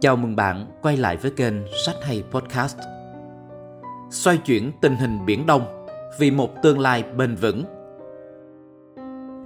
[0.00, 1.54] Chào mừng bạn quay lại với kênh
[1.86, 2.78] Sách Hay Podcast.
[4.10, 5.86] Xoay chuyển tình hình Biển Đông
[6.18, 7.64] vì một tương lai bền vững.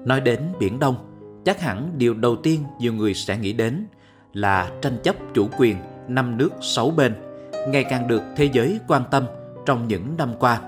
[0.05, 0.96] Nói đến Biển Đông,
[1.45, 3.87] chắc hẳn điều đầu tiên nhiều người sẽ nghĩ đến
[4.32, 5.77] là tranh chấp chủ quyền
[6.09, 7.14] năm nước sáu bên
[7.68, 9.25] ngày càng được thế giới quan tâm
[9.66, 10.61] trong những năm qua.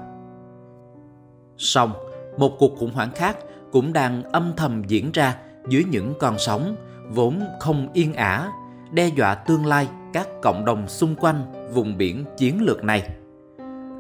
[1.56, 1.92] Song,
[2.38, 3.36] một cuộc khủng hoảng khác
[3.72, 5.36] cũng đang âm thầm diễn ra
[5.68, 6.76] dưới những con sóng
[7.10, 8.52] vốn không yên ả
[8.92, 13.08] đe dọa tương lai các cộng đồng xung quanh vùng biển chiến lược này.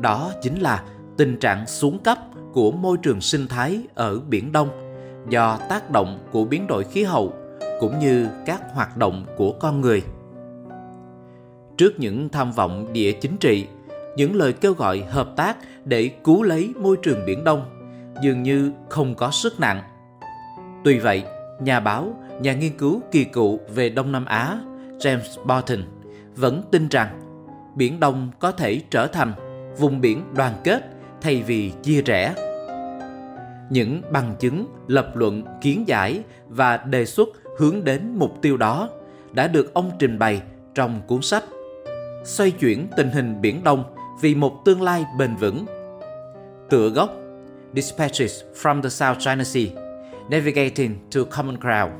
[0.00, 0.84] Đó chính là
[1.16, 2.18] tình trạng xuống cấp
[2.52, 4.68] của môi trường sinh thái ở Biển Đông
[5.28, 7.32] do tác động của biến đổi khí hậu
[7.80, 10.02] cũng như các hoạt động của con người.
[11.76, 13.66] Trước những tham vọng địa chính trị,
[14.16, 17.64] những lời kêu gọi hợp tác để cứu lấy môi trường Biển Đông
[18.22, 19.82] dường như không có sức nặng.
[20.84, 21.24] Tuy vậy,
[21.60, 24.58] nhà báo, nhà nghiên cứu kỳ cựu về Đông Nam Á
[24.98, 25.78] James Barton
[26.36, 27.20] vẫn tin rằng
[27.76, 29.32] Biển Đông có thể trở thành
[29.78, 30.82] vùng biển đoàn kết
[31.20, 32.34] thay vì chia rẽ.
[33.70, 38.88] Những bằng chứng, lập luận, kiến giải và đề xuất hướng đến mục tiêu đó
[39.32, 40.42] đã được ông trình bày
[40.74, 41.44] trong cuốn sách
[42.24, 43.84] Xoay chuyển tình hình Biển Đông
[44.20, 45.66] vì một tương lai bền vững.
[46.70, 47.10] Tựa gốc
[47.74, 49.64] Dispatches from the South China Sea
[50.30, 51.92] Navigating to Common Ground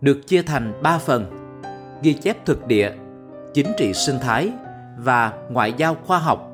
[0.00, 1.26] được chia thành 3 phần
[2.02, 2.92] ghi chép thực địa,
[3.54, 4.52] chính trị sinh thái
[4.98, 6.52] và ngoại giao khoa học.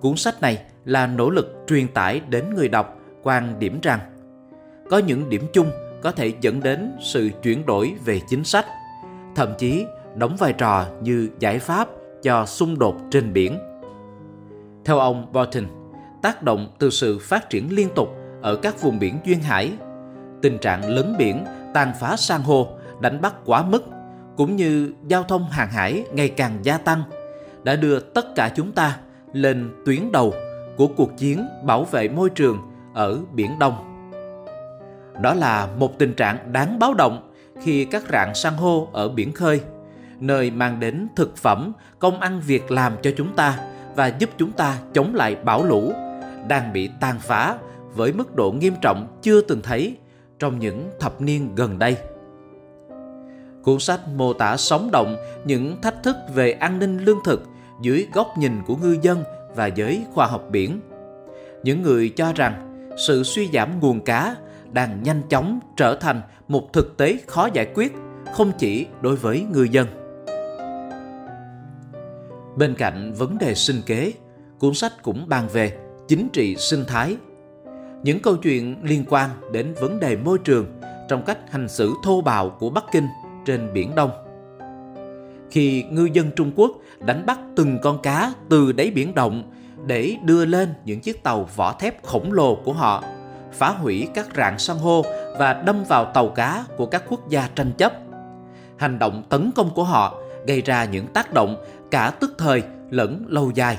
[0.00, 4.00] Cuốn sách này là nỗ lực truyền tải đến người đọc quan điểm rằng
[4.90, 5.70] có những điểm chung
[6.02, 8.66] có thể dẫn đến sự chuyển đổi về chính sách,
[9.34, 11.88] thậm chí đóng vai trò như giải pháp
[12.22, 13.58] cho xung đột trên biển.
[14.84, 15.64] Theo ông Bolton,
[16.22, 18.08] tác động từ sự phát triển liên tục
[18.42, 19.72] ở các vùng biển duyên hải,
[20.42, 22.68] tình trạng lấn biển, tàn phá san hô,
[23.00, 23.84] đánh bắt quá mức
[24.36, 27.02] cũng như giao thông hàng hải ngày càng gia tăng
[27.62, 28.98] đã đưa tất cả chúng ta
[29.32, 30.34] lên tuyến đầu
[30.76, 32.58] của cuộc chiến bảo vệ môi trường
[32.94, 33.74] ở Biển Đông.
[35.22, 37.32] Đó là một tình trạng đáng báo động
[37.62, 39.60] khi các rạn san hô ở biển khơi,
[40.20, 43.58] nơi mang đến thực phẩm, công ăn việc làm cho chúng ta
[43.96, 45.92] và giúp chúng ta chống lại bão lũ,
[46.48, 47.56] đang bị tàn phá
[47.94, 49.96] với mức độ nghiêm trọng chưa từng thấy
[50.40, 51.96] trong những thập niên gần đây.
[53.62, 57.42] Cuốn sách mô tả sống động những thách thức về an ninh lương thực
[57.82, 59.24] dưới góc nhìn của ngư dân
[59.54, 60.80] và giới khoa học biển.
[61.62, 64.36] Những người cho rằng sự suy giảm nguồn cá
[64.72, 67.92] đang nhanh chóng trở thành một thực tế khó giải quyết
[68.34, 69.86] không chỉ đối với ngư dân.
[72.56, 74.12] Bên cạnh vấn đề sinh kế,
[74.58, 77.16] cuốn sách cũng bàn về chính trị sinh thái.
[78.02, 80.66] Những câu chuyện liên quan đến vấn đề môi trường
[81.08, 83.06] trong cách hành xử thô bạo của Bắc Kinh–
[83.44, 84.10] trên Biển Đông.
[85.50, 89.42] Khi ngư dân Trung Quốc đánh bắt từng con cá từ đáy biển động
[89.86, 93.04] để đưa lên những chiếc tàu vỏ thép khổng lồ của họ,
[93.52, 95.02] phá hủy các rạn san hô
[95.38, 97.92] và đâm vào tàu cá của các quốc gia tranh chấp.
[98.76, 103.24] Hành động tấn công của họ gây ra những tác động cả tức thời lẫn
[103.28, 103.78] lâu dài.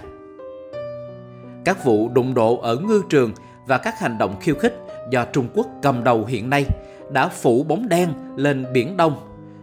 [1.65, 3.31] Các vụ đụng độ ở ngư trường
[3.71, 4.75] và các hành động khiêu khích
[5.09, 6.65] do Trung Quốc cầm đầu hiện nay
[7.11, 9.13] đã phủ bóng đen lên Biển Đông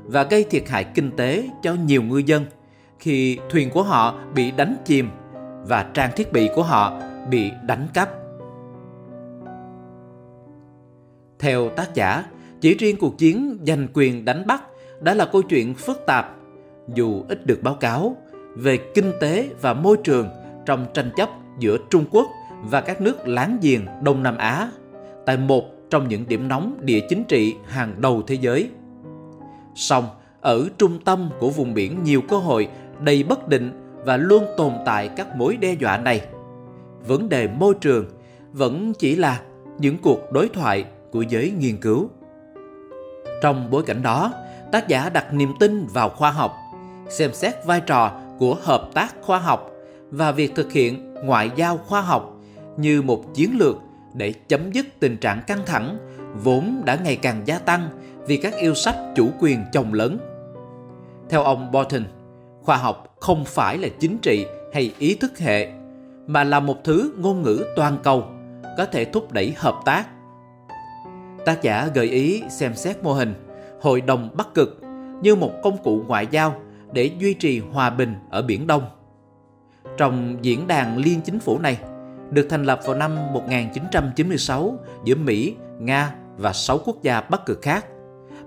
[0.04, 2.44] và gây thiệt hại kinh tế cho nhiều ngư dân
[2.98, 5.10] khi thuyền của họ bị đánh chìm
[5.66, 8.08] và trang thiết bị của họ bị đánh cắp.
[11.38, 12.24] Theo tác giả,
[12.60, 14.62] chỉ riêng cuộc chiến giành quyền đánh bắt
[15.00, 16.36] đã là câu chuyện phức tạp,
[16.94, 18.16] dù ít được báo cáo,
[18.56, 20.28] về kinh tế và môi trường
[20.66, 22.26] trong tranh chấp giữa Trung Quốc
[22.62, 24.70] và các nước láng giềng Đông Nam Á,
[25.26, 28.70] tại một trong những điểm nóng địa chính trị hàng đầu thế giới.
[29.74, 30.04] Song,
[30.40, 32.68] ở trung tâm của vùng biển nhiều cơ hội
[33.00, 33.70] đầy bất định
[34.04, 36.26] và luôn tồn tại các mối đe dọa này.
[37.06, 38.06] Vấn đề môi trường
[38.52, 39.40] vẫn chỉ là
[39.78, 42.10] những cuộc đối thoại của giới nghiên cứu.
[43.42, 44.32] Trong bối cảnh đó,
[44.72, 46.54] tác giả đặt niềm tin vào khoa học,
[47.08, 49.70] xem xét vai trò của hợp tác khoa học
[50.10, 52.37] và việc thực hiện ngoại giao khoa học
[52.78, 53.76] như một chiến lược
[54.14, 55.98] để chấm dứt tình trạng căng thẳng
[56.44, 57.88] vốn đã ngày càng gia tăng
[58.26, 60.18] vì các yêu sách chủ quyền chồng lớn.
[61.28, 62.04] Theo ông Bolton,
[62.62, 65.68] khoa học không phải là chính trị hay ý thức hệ,
[66.26, 68.24] mà là một thứ ngôn ngữ toàn cầu,
[68.76, 70.06] có thể thúc đẩy hợp tác.
[71.44, 73.34] Tác giả gợi ý xem xét mô hình
[73.80, 74.80] Hội đồng Bắc Cực
[75.22, 76.54] như một công cụ ngoại giao
[76.92, 78.82] để duy trì hòa bình ở Biển Đông.
[79.96, 81.78] Trong diễn đàn liên chính phủ này,
[82.30, 87.62] được thành lập vào năm 1996 giữa Mỹ, Nga và 6 quốc gia Bắc Cực
[87.62, 87.86] khác.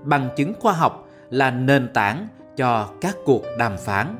[0.03, 4.15] Bằng chứng khoa học là nền tảng cho các cuộc đàm phán.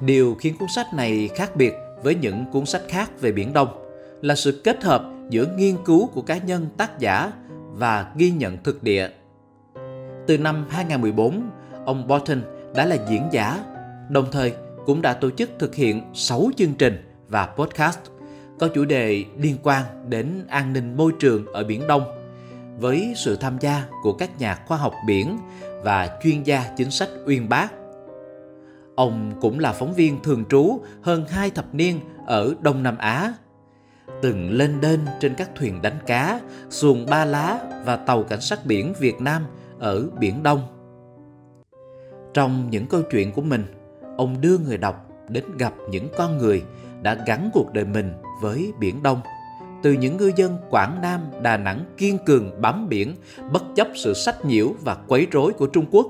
[0.00, 3.68] Điều khiến cuốn sách này khác biệt với những cuốn sách khác về Biển Đông
[4.22, 7.32] là sự kết hợp giữa nghiên cứu của cá nhân tác giả
[7.72, 9.08] và ghi nhận thực địa.
[10.26, 11.50] Từ năm 2014,
[11.84, 12.42] ông Bolton
[12.74, 13.64] đã là diễn giả,
[14.08, 14.52] đồng thời
[14.86, 17.98] cũng đã tổ chức thực hiện 6 chương trình và podcast
[18.58, 22.02] có chủ đề liên quan đến an ninh môi trường ở Biển Đông
[22.78, 25.38] với sự tham gia của các nhà khoa học biển
[25.82, 27.68] và chuyên gia chính sách uyên bác.
[28.94, 33.34] Ông cũng là phóng viên thường trú hơn hai thập niên ở Đông Nam Á,
[34.22, 36.40] từng lên đên trên các thuyền đánh cá,
[36.70, 39.42] xuồng ba lá và tàu cảnh sát biển Việt Nam
[39.78, 40.60] ở Biển Đông.
[42.34, 43.64] Trong những câu chuyện của mình,
[44.16, 46.62] ông đưa người đọc đến gặp những con người
[47.02, 49.20] đã gắn cuộc đời mình với Biển Đông–
[49.82, 53.14] từ những ngư dân Quảng Nam, Đà Nẵng kiên cường bám biển,
[53.52, 56.06] bất chấp sự sách nhiễu và quấy rối của Trung Quốc,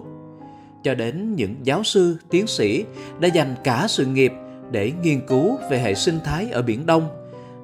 [0.85, 2.85] cho đến những giáo sư, tiến sĩ
[3.21, 4.33] đã dành cả sự nghiệp
[4.71, 7.09] để nghiên cứu về hệ sinh thái ở Biển Đông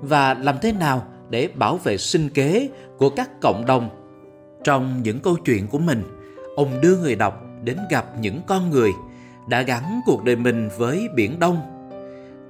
[0.01, 3.89] và làm thế nào để bảo vệ sinh kế của các cộng đồng.
[4.65, 6.03] Trong những câu chuyện của mình,
[6.57, 8.91] ông đưa người đọc đến gặp những con người
[9.49, 11.61] đã gắn cuộc đời mình với Biển Đông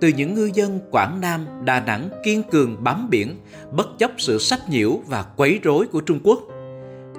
[0.02, 3.36] từ những ngư dân Quảng Nam, Đà Nẵng kiên cường bám biển,
[3.70, 6.38] bất chấp sự sách nhiễu và quấy rối của Trung Quốc,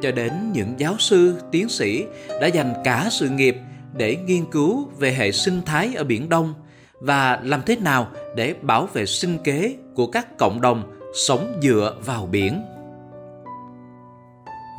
[0.01, 2.06] cho đến những giáo sư, tiến sĩ
[2.41, 3.57] đã dành cả sự nghiệp
[3.94, 6.53] để nghiên cứu về hệ sinh thái ở Biển Đông
[7.00, 11.97] và làm thế nào để bảo vệ sinh kế của các cộng đồng sống dựa
[12.06, 12.62] vào biển.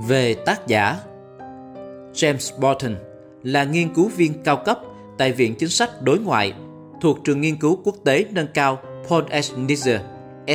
[0.09, 0.97] Về tác giả
[2.13, 2.97] James Bolton
[3.43, 4.79] là nghiên cứu viên cao cấp
[5.19, 6.53] tại Viện Chính sách Đối ngoại
[7.01, 9.53] thuộc trường nghiên cứu quốc tế nâng cao Paul S.
[9.53, 9.99] Nizzer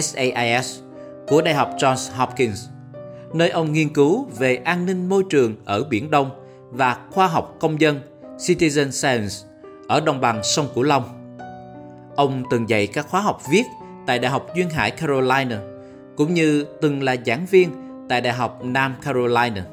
[0.02, 0.80] SAIS
[1.28, 2.68] của Đại học Johns Hopkins,
[3.34, 6.30] nơi ông nghiên cứu về an ninh môi trường ở Biển Đông
[6.72, 8.00] và khoa học công dân
[8.38, 9.34] Citizen Science
[9.88, 11.04] ở đồng bằng sông Cửu Long.
[12.16, 13.64] Ông từng dạy các khóa học viết
[14.08, 15.60] tại Đại học Duyên Hải Carolina,
[16.18, 17.70] cũng như từng là giảng viên
[18.10, 19.66] tại Đại học Nam Carolina.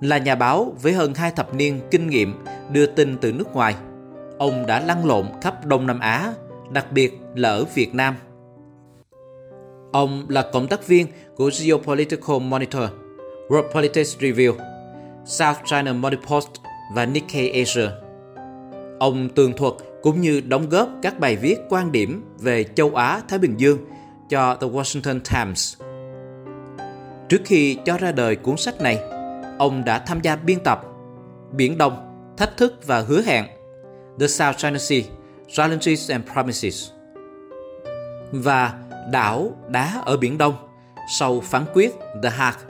[0.00, 3.74] Là nhà báo với hơn hai thập niên kinh nghiệm đưa tin từ nước ngoài–
[4.38, 6.32] ông đã lăn lộn khắp Đông Nam Á,
[6.70, 8.14] đặc biệt là ở Việt Nam.
[9.92, 11.06] Ông là cộng tác viên
[11.36, 12.82] của Geopolitical Monitor,
[13.48, 14.52] World Politics Review,
[15.24, 16.48] South China Morning Post
[16.94, 17.88] và Nikkei Asia.
[18.98, 19.72] Ông tường thuật
[20.02, 23.78] cũng như đóng góp các bài viết quan điểm về châu Á Thái Bình Dương
[24.28, 25.76] cho The Washington Times.
[27.28, 28.98] Trước khi cho ra đời cuốn sách này,
[29.58, 30.80] ông đã tham gia biên tập
[31.52, 32.02] Biển Đông,
[32.36, 33.46] Thách thức và hứa hẹn
[34.18, 35.02] The South China Sea,
[35.48, 36.90] Challenges and Promises
[38.32, 38.74] và
[39.10, 40.54] đảo đá ở Biển Đông
[41.18, 41.92] sau phán quyết
[42.22, 42.62] The Hague,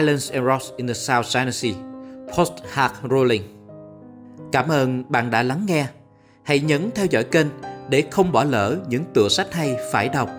[0.00, 1.72] Islands and Rocks in the South China Sea,
[2.36, 3.42] Post Hague Ruling.
[4.52, 5.86] Cảm ơn bạn đã lắng nghe.
[6.42, 7.46] Hãy nhấn theo dõi kênh
[7.88, 10.30] để không bỏ lỡ những tựa sách hay phải đọc.